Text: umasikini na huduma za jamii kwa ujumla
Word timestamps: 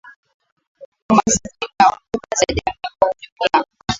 umasikini 1.09 1.67
na 1.79 1.85
huduma 1.85 2.35
za 2.39 2.45
jamii 2.55 2.87
kwa 2.99 3.09
ujumla 3.11 3.65